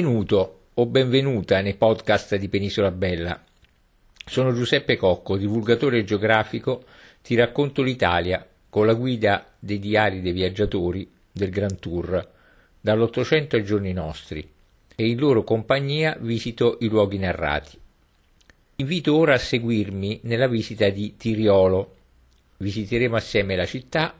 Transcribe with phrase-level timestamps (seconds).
[0.00, 3.42] Benvenuto o benvenuta nei podcast di Penisola Bella.
[4.26, 6.84] Sono Giuseppe Cocco, divulgatore geografico,
[7.20, 12.30] ti racconto l'Italia con la guida dei diari dei viaggiatori del Grand Tour,
[12.80, 14.48] dall'Ottocento ai giorni nostri,
[14.94, 17.76] e in loro compagnia visito i luoghi narrati.
[18.76, 21.96] Invito ora a seguirmi nella visita di Tiriolo.
[22.58, 24.14] Visiteremo assieme la città,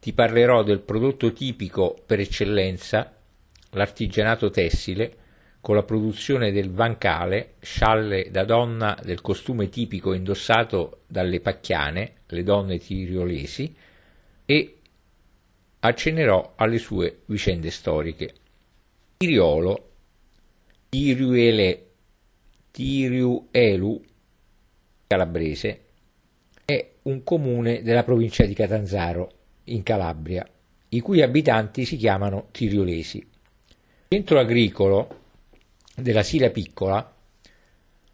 [0.00, 3.14] ti parlerò del prodotto tipico per eccellenza
[3.74, 5.16] l'artigianato tessile,
[5.64, 12.42] con la produzione del vancale, scialle da donna del costume tipico indossato dalle pacchiane, le
[12.42, 13.74] donne tiriolesi,
[14.44, 14.78] e
[15.80, 18.34] accennerò alle sue vicende storiche.
[19.16, 19.90] Tiriolo,
[20.90, 21.86] Tiriuele,
[22.70, 24.04] Tiriuelu,
[25.06, 25.84] calabrese,
[26.62, 29.32] è un comune della provincia di Catanzaro,
[29.64, 30.46] in Calabria,
[30.90, 33.32] i cui abitanti si chiamano tiriolesi
[34.14, 35.22] centro agricolo
[35.96, 37.12] della Sila Piccola,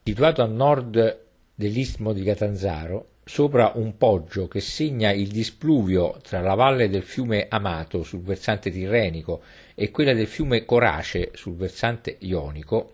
[0.03, 6.55] situato a nord dell'istmo di Catanzaro, sopra un poggio che segna il displuvio tra la
[6.55, 9.43] valle del fiume Amato sul versante tirrenico
[9.75, 12.93] e quella del fiume Corace sul versante ionico,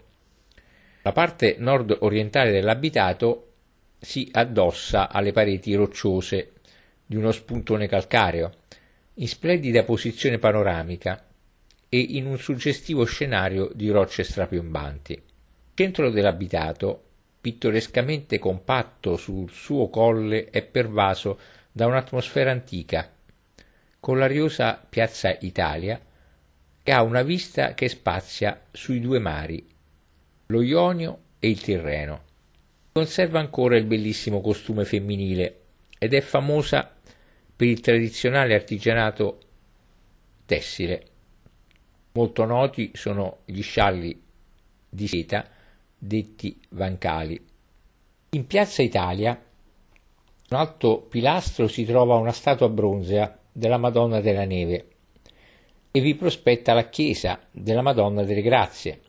[1.03, 3.53] la parte nord-orientale dell'abitato
[4.01, 6.55] si addossa alle pareti rocciose
[7.07, 8.53] di uno spuntone calcareo,
[9.15, 11.23] in splendida posizione panoramica,
[11.89, 15.13] e in un suggestivo scenario di rocce strapiombanti.
[15.13, 15.23] Il
[15.75, 17.03] centro dell'abitato,
[17.41, 21.39] pittorescamente compatto sul suo colle, è pervaso
[21.71, 23.11] da un'atmosfera antica,
[24.01, 26.01] con l'ariosa piazza Italia,
[26.83, 29.67] e ha una vista che spazia sui due mari,
[30.47, 32.23] lo Ionio e il Tirreno.
[32.93, 35.61] Conserva ancora il bellissimo costume femminile
[35.99, 36.95] ed è famosa
[37.57, 39.41] per il tradizionale artigianato
[40.47, 41.07] tessile.
[42.17, 44.19] Molto noti sono gli scialli
[44.89, 45.47] di seta
[45.99, 47.39] detti vancali.
[48.31, 49.39] In piazza Italia,
[50.49, 54.89] un alto pilastro si trova una statua bronzea della Madonna della Neve
[55.91, 59.03] e vi prospetta la chiesa della Madonna delle Grazie,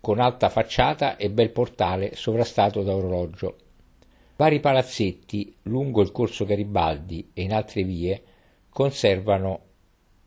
[0.00, 3.56] con alta facciata e bel portale sovrastato da orologio.
[4.36, 8.22] Vari palazzetti lungo il corso Garibaldi e in altre vie
[8.68, 9.70] conservano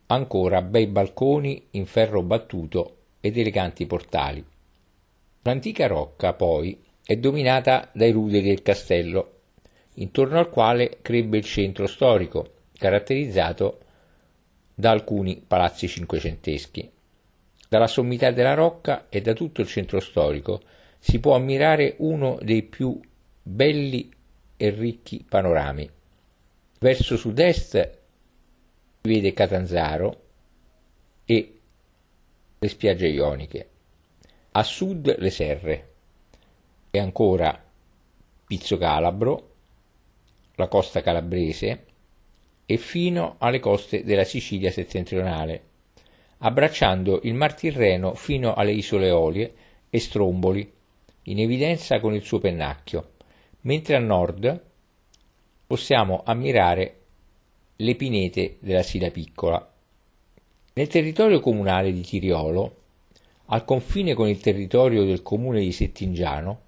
[0.07, 4.43] ancora bei balconi in ferro battuto ed eleganti portali.
[5.41, 9.31] L'antica rocca, poi, è dominata dai ruderi del castello,
[9.95, 13.79] intorno al quale crebbe il centro storico, caratterizzato
[14.73, 16.91] da alcuni palazzi cinquecenteschi.
[17.69, 20.61] Dalla sommità della rocca e da tutto il centro storico
[20.99, 22.99] si può ammirare uno dei più
[23.41, 24.11] belli
[24.57, 25.89] e ricchi panorami.
[26.79, 27.94] Verso sud-est
[29.05, 30.21] vede Catanzaro
[31.25, 31.59] e
[32.57, 33.69] le spiagge ioniche,
[34.51, 35.93] a sud le Serre
[36.91, 37.63] e ancora
[38.47, 39.53] Pizzo Calabro,
[40.55, 41.85] la costa calabrese
[42.66, 45.63] e fino alle coste della Sicilia settentrionale,
[46.39, 49.53] abbracciando il Mar Tirreno fino alle isole Olie
[49.89, 50.73] e Stromboli,
[51.23, 53.11] in evidenza con il suo pennacchio,
[53.61, 54.63] mentre a nord
[55.67, 57.04] possiamo ammirare
[57.77, 59.69] le pinete della Sila Piccola.
[60.73, 62.75] Nel territorio comunale di Tiriolo,
[63.47, 66.61] al confine con il territorio del comune di Settingiano,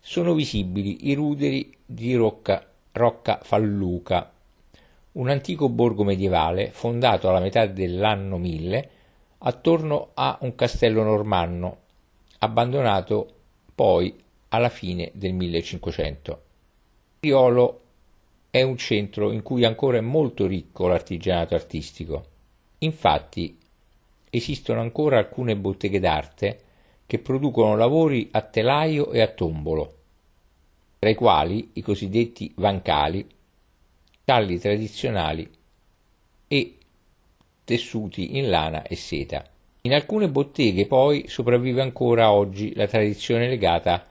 [0.00, 4.32] sono visibili i ruderi di Rocca, Rocca Falluca,
[5.12, 8.90] un antico borgo medievale fondato alla metà dell'anno 1000
[9.38, 11.78] attorno a un castello normanno,
[12.38, 13.32] abbandonato
[13.74, 14.12] poi
[14.48, 16.42] alla fine del 1500.
[17.20, 17.80] Tiriolo
[18.58, 22.24] è un centro in cui ancora è molto ricco l'artigianato artistico.
[22.78, 23.56] Infatti
[24.30, 26.60] esistono ancora alcune botteghe d'arte
[27.06, 29.94] che producono lavori a telaio e a tombolo,
[30.98, 33.26] tra i quali i cosiddetti vancali,
[34.24, 35.48] talli tradizionali
[36.48, 36.76] e
[37.64, 39.42] tessuti in lana e seta.
[39.82, 44.06] In alcune botteghe poi sopravvive ancora oggi la tradizione legata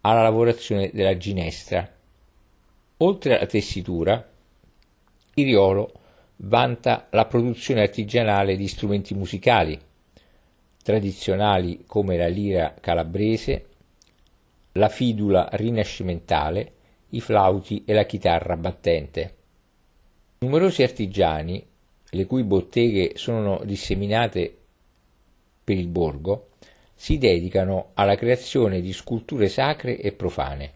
[0.00, 1.93] alla lavorazione della ginestra,
[2.98, 4.30] Oltre alla tessitura,
[5.34, 5.92] Iriolo
[6.36, 9.76] vanta la produzione artigianale di strumenti musicali,
[10.80, 13.66] tradizionali come la lira calabrese,
[14.72, 16.72] la fidula rinascimentale,
[17.10, 19.34] i flauti e la chitarra battente.
[20.38, 21.66] Numerosi artigiani,
[22.10, 24.56] le cui botteghe sono disseminate
[25.64, 26.50] per il borgo,
[26.94, 30.72] si dedicano alla creazione di sculture sacre e profane,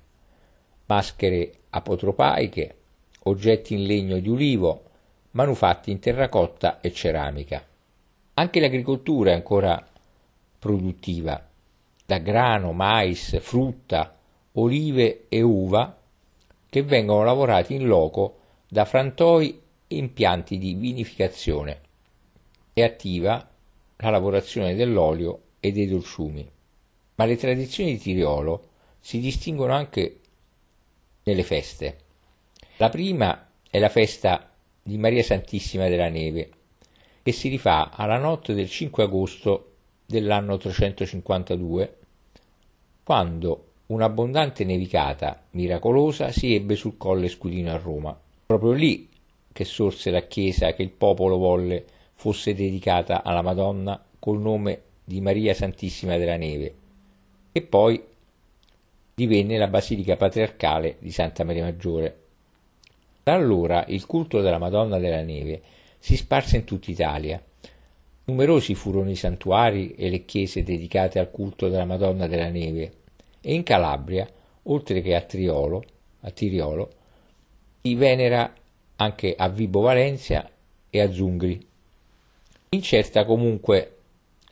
[0.87, 2.77] maschere apotropaiche,
[3.25, 4.85] oggetti in legno di ulivo,
[5.33, 7.65] manufatti in terracotta e ceramica.
[8.35, 9.85] Anche l'agricoltura è ancora
[10.59, 11.47] produttiva,
[12.07, 14.17] da grano, mais, frutta,
[14.53, 15.97] olive e uva,
[16.71, 18.39] che vengono lavorati in loco
[18.69, 21.81] da frantoi e impianti di vinificazione.
[22.73, 23.49] È attiva
[23.97, 26.49] la lavorazione dell'olio e dei dolciumi.
[27.17, 28.69] Ma le tradizioni di Tiriolo
[29.01, 30.21] si distinguono anche
[31.29, 31.99] nelle feste.
[32.79, 34.51] La prima è la festa
[34.83, 36.51] di Maria Santissima della Neve,
[37.23, 39.73] che si rifà alla notte del 5 agosto
[40.07, 41.97] dell'anno 352,
[43.05, 48.19] quando un'abbondante nevicata miracolosa si ebbe sul colle Scudino a Roma.
[48.47, 49.09] Proprio lì
[49.53, 51.85] che sorse la chiesa che il popolo volle
[52.15, 56.75] fosse dedicata alla Madonna col nome di Maria Santissima della Neve
[57.53, 58.03] e poi
[59.19, 62.19] divenne la basilica patriarcale di Santa Maria Maggiore.
[63.25, 65.61] Da allora il culto della Madonna della Neve
[65.99, 67.43] si sparse in tutta Italia.
[68.27, 72.93] Numerosi furono i santuari e le chiese dedicate al culto della Madonna della Neve
[73.41, 74.25] e in Calabria,
[74.63, 75.83] oltre che a Triolo,
[76.21, 76.91] a Tiriolo,
[77.83, 78.55] si venera
[78.95, 80.49] anche a Vibo Valencia
[80.89, 81.67] e a Zungri.
[82.69, 83.97] Incerta comunque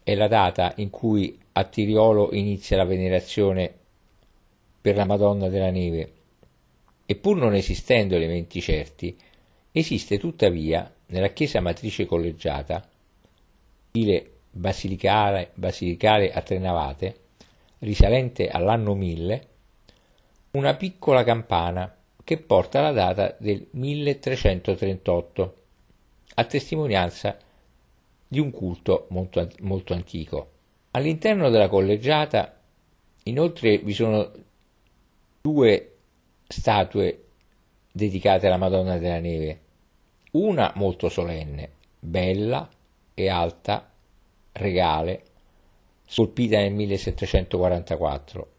[0.02, 3.84] è la data in cui a Tiriolo inizia la venerazione
[4.86, 6.12] per la Madonna della Neve,
[7.06, 9.18] e pur non esistendo elementi certi,
[9.72, 12.88] esiste tuttavia nella chiesa matrice collegiata,
[13.88, 17.16] stile basilicale, basilicale a tre navate,
[17.80, 19.48] risalente all'anno 1000,
[20.52, 21.92] una piccola campana
[22.22, 25.56] che porta la data del 1338,
[26.32, 27.36] a testimonianza
[28.28, 30.50] di un culto molto, molto antico.
[30.92, 32.56] All'interno della collegiata
[33.24, 34.30] inoltre vi sono
[35.46, 35.92] due
[36.48, 37.24] statue
[37.92, 39.60] dedicate alla Madonna della Neve,
[40.32, 41.70] una molto solenne,
[42.00, 42.68] bella
[43.14, 43.88] e alta,
[44.50, 45.22] regale,
[46.04, 48.50] scolpita nel 1744,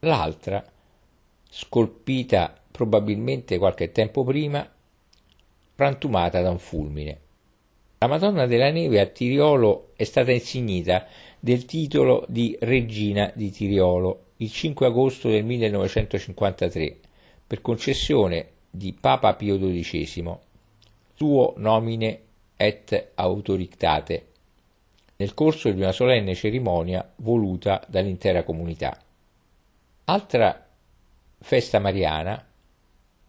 [0.00, 0.62] l'altra
[1.48, 4.70] scolpita probabilmente qualche tempo prima,
[5.74, 7.20] frantumata da un fulmine.
[7.96, 11.06] La Madonna della Neve a Tiriolo è stata insignita
[11.40, 16.98] del titolo di Regina di Tiriolo il 5 agosto del 1953
[17.46, 20.36] per concessione di Papa Pio XII,
[21.14, 22.20] suo nomine
[22.56, 24.26] et autoritate,
[25.16, 28.98] nel corso di una solenne cerimonia voluta dall'intera comunità.
[30.04, 30.66] Altra
[31.38, 32.46] festa mariana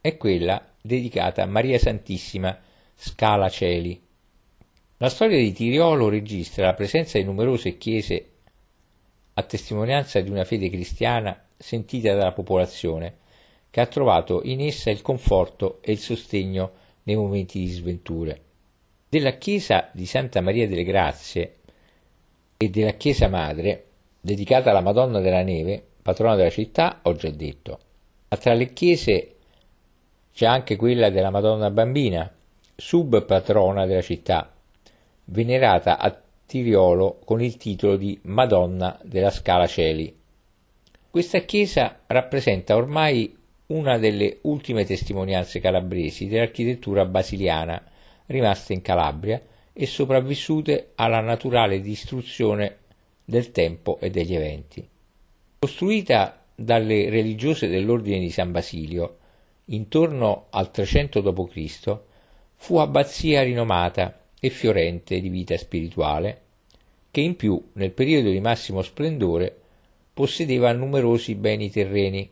[0.02, 2.58] è quella dedicata a Maria Santissima
[2.94, 4.02] Scala Celi,
[5.02, 8.30] la storia di Tiriolo registra la presenza di numerose chiese
[9.34, 13.18] a testimonianza di una fede cristiana sentita dalla popolazione,
[13.72, 16.72] che ha trovato in essa il conforto e il sostegno
[17.04, 18.42] nei momenti di sventure.
[19.10, 21.56] Della chiesa di Santa Maria delle Grazie
[22.58, 23.86] e della chiesa madre,
[24.22, 27.80] dedicata alla Madonna della Neve, patrona della città, ho già detto.
[28.28, 29.36] Ma tra le chiese
[30.32, 32.32] c'è anche quella della Madonna Bambina,
[32.76, 34.54] subpatrona della città,
[35.26, 40.14] venerata a Tiriolo con il titolo di Madonna della Scala Celi.
[41.10, 43.38] Questa chiesa rappresenta ormai
[43.68, 47.82] una delle ultime testimonianze calabresi dell'architettura basiliana
[48.26, 49.42] rimaste in Calabria
[49.74, 52.78] e sopravvissute alla naturale distruzione
[53.24, 54.88] del tempo e degli eventi.
[55.60, 59.18] Costruita dalle religiose dell'ordine di San Basilio
[59.66, 62.00] intorno al 300 d.C.,
[62.56, 66.42] fu abbazia rinomata e fiorente di vita spirituale,
[67.12, 69.56] che in più nel periodo di massimo splendore
[70.12, 72.28] possedeva numerosi beni terreni,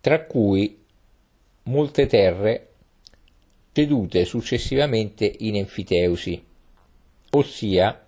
[0.00, 0.78] tra cui
[1.64, 2.68] molte terre
[3.72, 6.40] cedute successivamente in enfiteusi,
[7.30, 8.06] ossia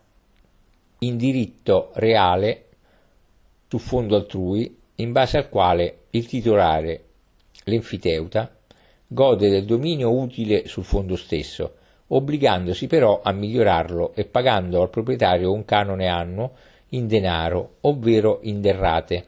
[1.00, 2.66] in diritto reale
[3.66, 7.04] su fondo altrui, in base al quale il titolare,
[7.64, 8.56] l'enfiteuta,
[9.08, 11.78] gode del dominio utile sul fondo stesso,
[12.12, 16.52] obbligandosi però a migliorarlo e pagando al proprietario un canone annuo
[16.90, 19.26] in denaro, ovvero in derrate.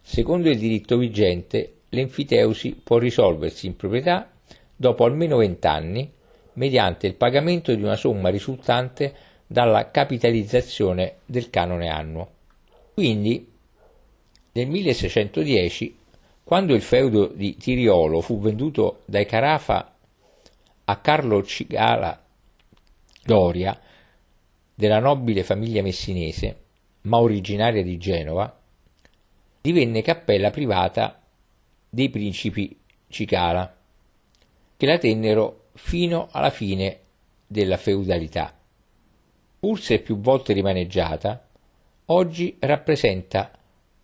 [0.00, 4.30] Secondo il diritto vigente, l'enfiteusi può risolversi in proprietà
[4.74, 6.12] dopo almeno vent'anni
[6.54, 9.14] mediante il pagamento di una somma risultante
[9.46, 12.30] dalla capitalizzazione del canone annuo.
[12.94, 13.52] Quindi,
[14.52, 15.96] nel 1610,
[16.44, 19.95] quando il feudo di Tiriolo fu venduto dai Carafa
[20.88, 22.22] a Carlo Cigala
[23.24, 23.80] Doria,
[24.72, 26.64] della nobile famiglia messinese,
[27.02, 28.56] ma originaria di Genova,
[29.60, 31.20] divenne cappella privata
[31.90, 32.78] dei principi
[33.08, 33.76] Cicala,
[34.76, 37.00] che la tennero fino alla fine
[37.48, 38.56] della feudalità.
[39.58, 41.48] Pur se più volte rimaneggiata,
[42.06, 43.50] oggi rappresenta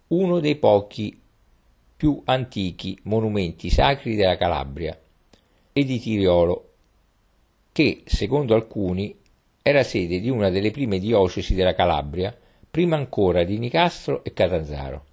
[0.08, 1.20] uno dei pochi
[1.96, 4.98] più antichi monumenti sacri della Calabria
[5.72, 6.71] e di Tiriolo,
[7.72, 9.16] che, secondo alcuni,
[9.62, 12.36] era sede di una delle prime diocesi della Calabria,
[12.70, 15.04] prima ancora di Nicastro e Catanzaro.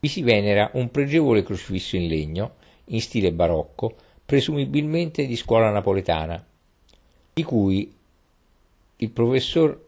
[0.00, 2.54] Vi si venera un pregevole crocifisso in legno,
[2.86, 6.44] in stile barocco, presumibilmente di scuola napoletana,
[7.32, 7.92] di cui
[8.96, 9.84] il professor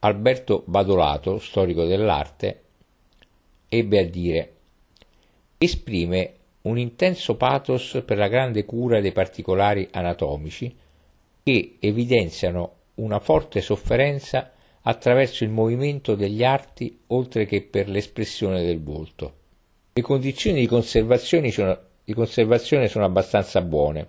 [0.00, 2.62] Alberto Badolato, storico dell'arte,
[3.68, 4.52] ebbe a dire
[5.58, 10.74] esprime un intenso pathos per la grande cura dei particolari anatomici
[11.48, 14.52] che evidenziano una forte sofferenza
[14.82, 19.32] attraverso il movimento degli arti oltre che per l'espressione del volto.
[19.94, 24.08] Le condizioni di conservazione sono, di conservazione sono abbastanza buone.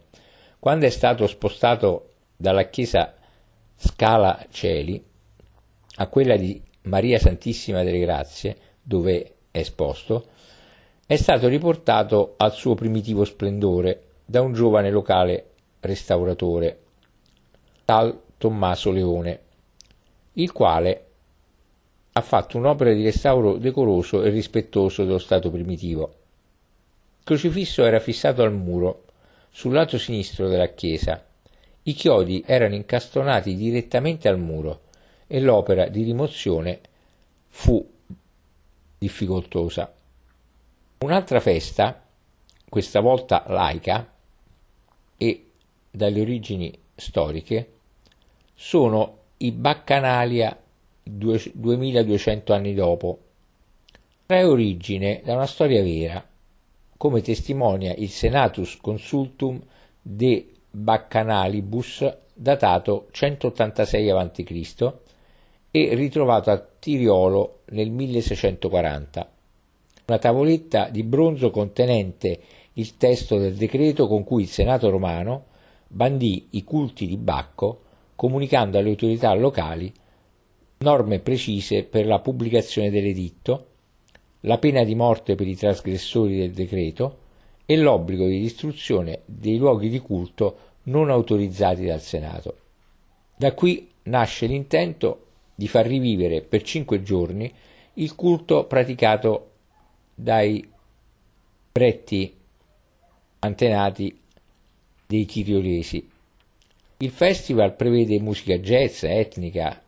[0.60, 3.16] Quando è stato spostato dalla chiesa
[3.78, 5.02] Scala Celi
[5.96, 10.26] a quella di Maria Santissima delle Grazie, dove è esposto,
[11.06, 16.80] è stato riportato al suo primitivo splendore da un giovane locale restauratore,
[17.90, 19.40] tal Tommaso Leone,
[20.34, 21.06] il quale
[22.12, 26.14] ha fatto un'opera di restauro decoroso e rispettoso dello stato primitivo.
[27.18, 29.06] Il crocifisso era fissato al muro,
[29.50, 31.26] sul lato sinistro della chiesa.
[31.82, 34.82] I chiodi erano incastonati direttamente al muro
[35.26, 36.82] e l'opera di rimozione
[37.48, 37.84] fu
[39.00, 39.92] difficoltosa.
[41.00, 42.06] Un'altra festa,
[42.70, 44.14] questa volta laica
[45.18, 45.46] e
[45.90, 47.78] dalle origini storiche,
[48.62, 50.62] sono i Baccanalia
[51.02, 53.20] 2200 anni dopo.
[54.26, 56.28] Trae origine da una storia vera,
[56.98, 59.62] come testimonia il Senatus Consultum
[60.02, 64.94] de Baccanalibus datato 186 a.C.
[65.72, 69.32] e ritrovato a Tiriolo nel 1640
[70.08, 72.42] una tavoletta di bronzo contenente
[72.74, 75.46] il testo del decreto con cui il Senato romano
[75.88, 77.84] bandì i culti di Bacco,
[78.20, 79.90] comunicando alle autorità locali
[80.80, 83.68] norme precise per la pubblicazione dell'editto,
[84.42, 87.20] la pena di morte per i trasgressori del decreto
[87.66, 92.58] e l'obbligo di distruzione dei luoghi di culto non autorizzati dal Senato.
[93.38, 97.50] Da qui nasce l'intento di far rivivere per cinque giorni
[97.94, 99.52] il culto praticato
[100.14, 100.70] dai
[101.72, 102.36] pretti
[103.40, 104.20] antenati
[105.08, 106.18] dei tiriolesi.
[107.02, 109.82] Il festival prevede musica jazz, etnica,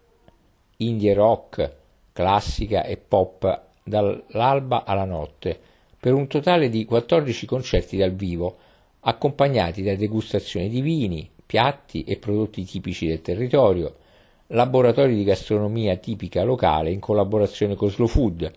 [0.77, 1.75] indie rock,
[2.13, 5.59] classica e pop dall'alba alla notte,
[5.99, 8.57] per un totale di 14 concerti dal vivo,
[9.01, 13.93] accompagnati da degustazioni di vini, piatti e prodotti tipici del territorio,
[14.47, 18.49] laboratori di gastronomia tipica locale in collaborazione con Slow Food,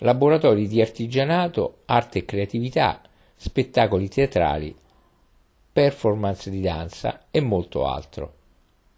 [0.00, 3.00] laboratori di artigianato, arte e creatività,
[3.34, 4.76] spettacoli teatrali,
[5.78, 8.34] performance di danza e molto altro.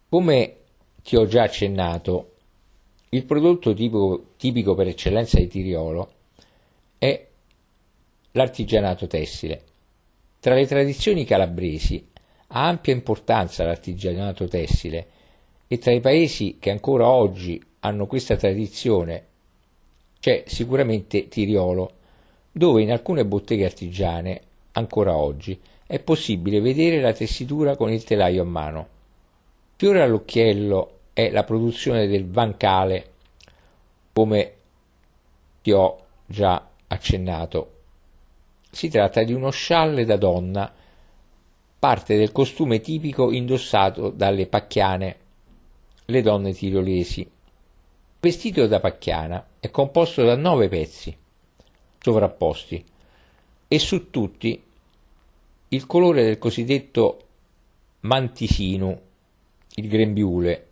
[0.09, 0.57] Come
[1.03, 2.37] ti ho già accennato,
[3.11, 6.13] il prodotto tipico, tipico per eccellenza di Tiriolo
[6.97, 7.27] è
[8.31, 9.63] l'artigianato tessile.
[10.41, 12.09] Tra le tradizioni calabresi
[12.47, 15.07] ha ampia importanza l'artigianato tessile
[15.69, 19.27] e tra i paesi che ancora oggi hanno questa tradizione
[20.19, 21.93] c'è sicuramente Tiriolo,
[22.51, 24.41] dove in alcune botteghe artigiane,
[24.73, 25.61] ancora oggi,
[25.91, 28.89] è possibile vedere la tessitura con il telaio a mano.
[29.75, 33.11] Fiore all'occhiello è la produzione del Vancale,
[34.13, 34.53] come
[35.63, 37.73] ti ho già accennato.
[38.71, 40.73] Si tratta di uno scialle da donna,
[41.77, 45.17] parte del costume tipico indossato dalle pacchiane,
[46.05, 47.29] le donne tiriolesi
[48.21, 51.17] vestito da pacchiana è composto da nove pezzi
[51.99, 52.85] sovrapposti
[53.67, 54.63] e su tutti
[55.73, 57.27] il colore del cosiddetto
[58.01, 59.01] mantisino,
[59.77, 60.67] il grembiule,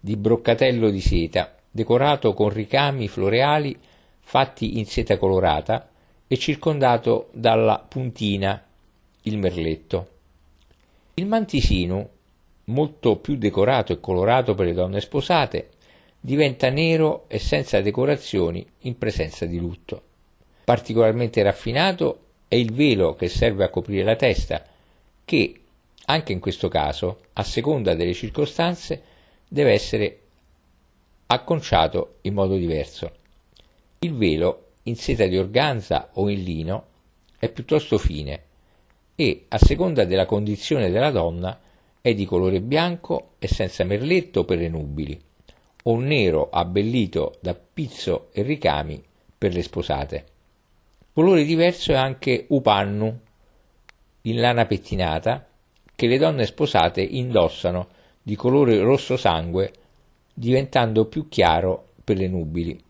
[0.00, 3.78] di broccatello di seta, decorato con ricami floreali
[4.20, 5.90] fatti in seta colorata
[6.26, 8.64] e circondato dalla puntina,
[9.22, 10.08] il merletto.
[11.14, 12.08] Il mantisino,
[12.64, 15.68] molto più decorato e colorato per le donne sposate,
[16.18, 20.02] diventa nero e senza decorazioni in presenza di lutto.
[20.64, 24.66] Particolarmente raffinato è il velo che serve a coprire la testa,
[25.24, 25.60] che,
[26.06, 29.02] anche in questo caso, a seconda delle circostanze,
[29.46, 30.20] deve essere
[31.26, 33.12] acconciato in modo diverso.
[34.00, 36.86] Il velo, in seta di organza o in lino,
[37.38, 38.42] è piuttosto fine
[39.14, 41.56] e, a seconda della condizione della donna,
[42.00, 45.22] è di colore bianco e senza merletto per le nubili
[45.84, 49.00] o nero abbellito da pizzo e ricami
[49.38, 50.24] per le sposate.
[51.12, 53.18] Colore diverso è anche upannu,
[54.22, 55.46] in lana pettinata,
[55.96, 57.88] che le donne sposate indossano
[58.22, 59.72] di colore rosso sangue,
[60.32, 62.80] diventando più chiaro per le nubili.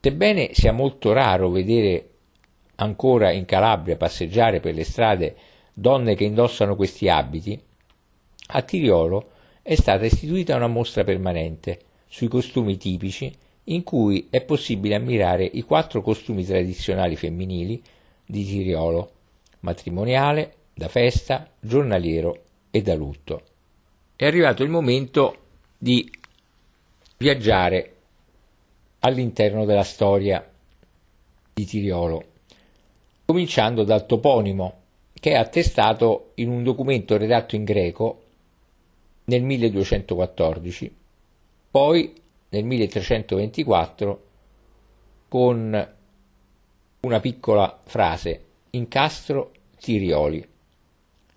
[0.00, 2.08] Sebbene sia molto raro vedere
[2.76, 5.36] ancora in Calabria passeggiare per le strade
[5.72, 7.58] donne che indossano questi abiti,
[8.52, 9.30] a Tiriolo
[9.62, 13.32] è stata istituita una mostra permanente sui costumi tipici
[13.70, 17.82] in cui è possibile ammirare i quattro costumi tradizionali femminili
[18.24, 19.10] di Tiriolo,
[19.60, 23.42] matrimoniale, da festa, giornaliero e da lutto.
[24.16, 25.36] È arrivato il momento
[25.76, 26.10] di
[27.16, 27.94] viaggiare
[29.00, 30.46] all'interno della storia
[31.52, 32.24] di Tiriolo,
[33.24, 34.78] cominciando dal toponimo
[35.14, 38.22] che è attestato in un documento redatto in greco
[39.24, 40.94] nel 1214,
[41.70, 42.19] poi
[42.50, 44.24] nel 1324
[45.28, 45.94] con
[47.00, 50.46] una piccola frase incastro Tirioli.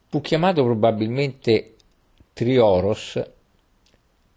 [0.07, 1.75] Fu chiamato probabilmente
[2.33, 3.21] Trioros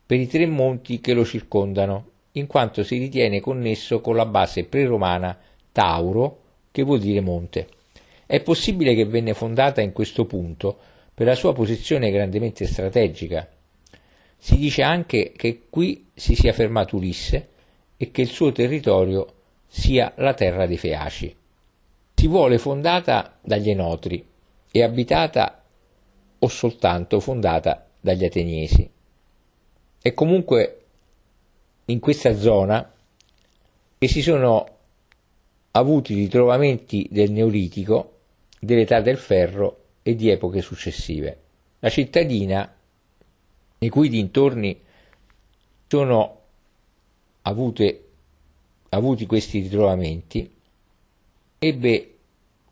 [0.06, 4.64] per i tre monti che lo circondano, in quanto si ritiene connesso con la base
[4.64, 5.36] preromana
[5.72, 6.40] Tauro,
[6.70, 7.68] che vuol dire monte.
[8.24, 10.78] È possibile che venne fondata in questo punto
[11.12, 13.48] per la sua posizione grandemente strategica.
[14.36, 17.48] Si dice anche che qui si sia fermato Ulisse
[17.96, 19.34] e che il suo territorio
[19.66, 21.36] sia la terra dei Feaci.
[22.14, 24.26] Si vuole fondata dagli Enotri
[24.70, 25.64] e abitata
[26.38, 28.88] o soltanto fondata dagli Ateniesi.
[30.00, 30.80] È comunque
[31.86, 32.92] in questa zona
[33.98, 34.66] che si sono
[35.72, 38.18] avuti ritrovamenti del Neolitico,
[38.60, 41.40] dell'età del ferro e di epoche successive.
[41.80, 42.75] La cittadina,
[43.78, 44.80] nei cui dintorni
[45.86, 46.40] sono
[47.42, 48.08] avute,
[48.90, 50.50] avuti questi ritrovamenti,
[51.58, 52.14] ebbe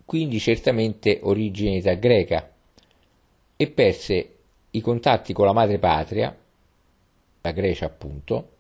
[0.04, 2.50] quindi certamente origine in età greca
[3.56, 4.34] e perse
[4.70, 6.36] i contatti con la madre patria,
[7.40, 8.56] la Grecia appunto,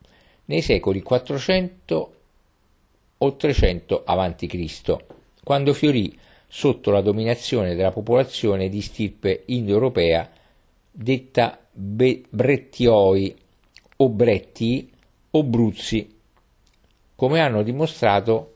[0.46, 2.14] nei secoli 400
[3.18, 4.96] o 300 a.C.,
[5.42, 10.30] quando fiorì sotto la dominazione della popolazione di stirpe indoeuropea
[10.90, 13.34] detta Be- Brettioi
[13.96, 14.92] o Brettii
[15.32, 16.14] o Bruzzi,
[17.16, 18.54] come hanno dimostrato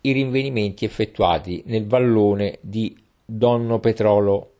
[0.00, 4.52] i rinvenimenti effettuati nel vallone di Donno Petrolo.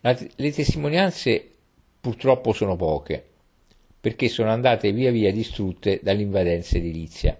[0.00, 1.50] La, le testimonianze
[2.00, 3.22] purtroppo sono poche,
[4.00, 7.38] perché sono andate via via distrutte dall'invadenza edilizia.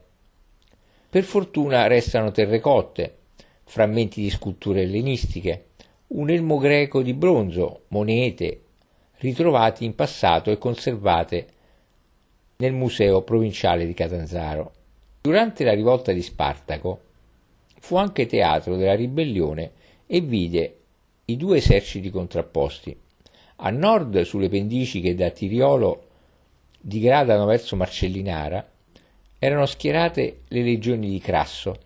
[1.08, 3.16] Per fortuna restano terrecotte,
[3.64, 5.68] frammenti di sculture ellenistiche,
[6.08, 8.63] un elmo greco di bronzo, monete,
[9.18, 11.46] ritrovati in passato e conservate
[12.57, 14.72] nel Museo Provinciale di Catanzaro.
[15.22, 17.00] Durante la rivolta di Spartaco
[17.81, 19.72] fu anche teatro della ribellione
[20.07, 20.77] e vide
[21.27, 22.96] i due eserciti contrapposti.
[23.57, 26.09] A nord, sulle pendici che da Tiriolo
[26.81, 28.66] digradano verso Marcellinara,
[29.38, 31.79] erano schierate le legioni di Crasso,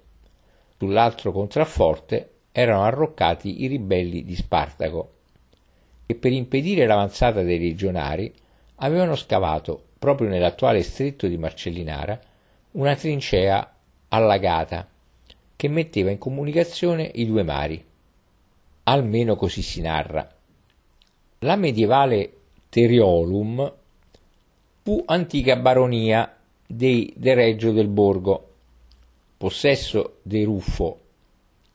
[0.78, 5.14] Sull'altro contrafforte erano arroccati i ribelli di Spartaco,
[6.08, 8.32] che per impedire l'avanzata dei legionari
[8.76, 12.18] avevano scavato, proprio nell'attuale stretto di Marcellinara,
[12.70, 13.74] una trincea
[14.08, 14.88] allagata
[15.54, 17.84] che metteva in comunicazione i due mari.
[18.84, 20.26] Almeno così si narra.
[21.40, 22.32] La medievale
[22.70, 23.70] Teriolum
[24.80, 28.52] fu antica baronia dei De Reggio del Borgo,
[29.36, 31.00] possesso dei Ruffo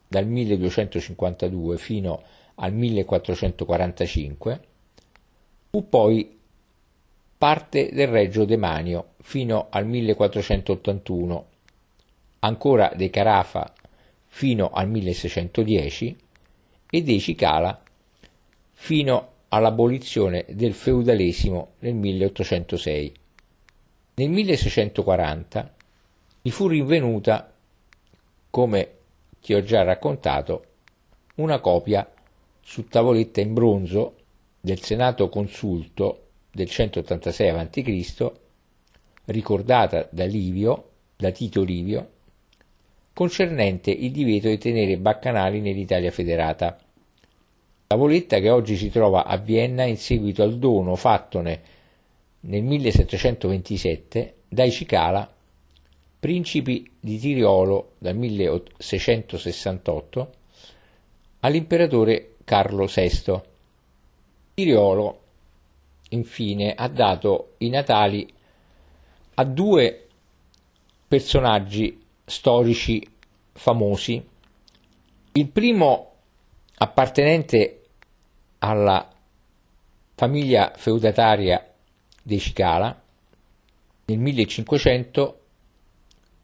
[0.08, 2.24] dal 1252 fino
[2.56, 4.62] al 1445,
[5.70, 6.39] fu poi
[7.38, 11.46] parte del Reggio Demanio fino al 1481,
[12.39, 13.74] ancora dei Carafa
[14.26, 16.18] fino al 1610
[16.89, 17.82] e dei Cicala
[18.72, 23.13] fino all'abolizione del feudalesimo nel 1806.
[24.16, 25.74] Nel 1640
[26.42, 27.52] gli fu rinvenuta
[28.50, 28.92] come
[29.42, 30.66] ti ho già raccontato,
[31.36, 32.08] una copia
[32.63, 34.15] su tavoletta in bronzo
[34.60, 38.32] del Senato Consulto del 186 a.C.,
[39.26, 42.10] ricordata da Livio, da Tito Livio,
[43.13, 46.78] concernente il divieto di tenere baccanali nell'Italia federata.
[47.88, 51.62] Tavoletta che oggi si trova a Vienna in seguito al dono fattone
[52.41, 55.34] nel 1727 dai Cicala
[56.23, 60.34] principi di Tiriolo dal 1668
[61.41, 63.41] all'imperatore Carlo VI.
[64.53, 65.21] Tiriolo,
[66.10, 68.32] infine, ha dato i natali
[69.36, 70.08] a due
[71.08, 73.08] personaggi storici
[73.53, 74.23] famosi.
[75.34, 76.12] Il primo
[76.75, 77.82] appartenente
[78.60, 79.10] alla
[80.15, 81.73] famiglia feudataria
[82.21, 83.01] dei Cicala,
[84.06, 85.38] nel 1500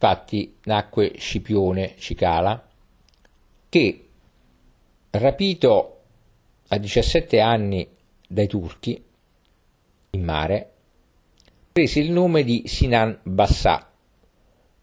[0.02, 2.66] infatti nacque Scipione Cicala
[3.68, 4.09] che
[5.12, 6.02] rapito
[6.68, 7.88] a 17 anni
[8.28, 9.04] dai turchi
[10.12, 10.72] in mare
[11.72, 13.90] prese il nome di Sinan Bassà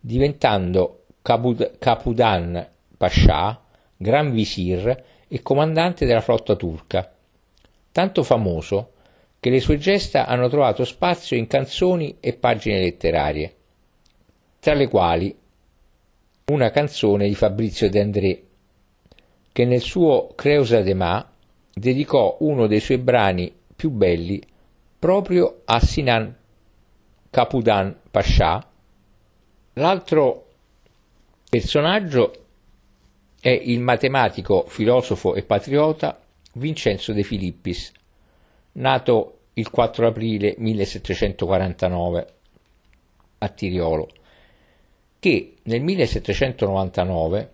[0.01, 3.61] diventando Capudan Pascià,
[3.97, 7.12] gran visir e comandante della flotta turca,
[7.91, 8.93] tanto famoso
[9.41, 13.55] che le sue gesta hanno trovato spazio in canzoni e pagine letterarie,
[14.61, 15.37] tra le quali
[16.47, 18.45] una canzone di Fabrizio De André,
[19.57, 21.27] che nel suo Creusa de Ma
[21.73, 24.38] dedicò uno dei suoi brani più belli
[24.99, 26.37] proprio a Sinan
[27.31, 28.69] Capudan Pascià.
[29.73, 30.47] L'altro
[31.49, 32.45] personaggio
[33.40, 36.21] è il matematico, filosofo e patriota
[36.53, 37.92] Vincenzo De Filippis,
[38.73, 42.27] nato il 4 aprile 1749
[43.38, 44.09] a Tiriolo,
[45.19, 47.53] che nel 1799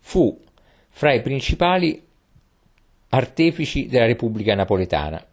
[0.00, 0.42] fu
[0.96, 2.00] fra i principali
[3.08, 5.26] artefici della Repubblica Napoletana.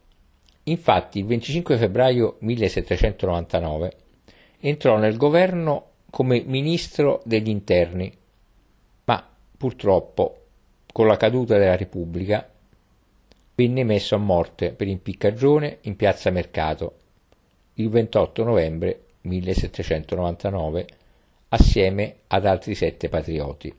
[0.64, 3.94] Infatti il 25 febbraio 1799
[4.60, 8.12] entrò nel governo come ministro degli interni,
[9.06, 10.46] ma purtroppo
[10.92, 12.50] con la caduta della Repubblica
[13.54, 16.96] venne messo a morte per impiccagione in piazza Mercato
[17.76, 20.88] il 28 novembre 1799
[21.50, 23.74] assieme ad altri sette patrioti.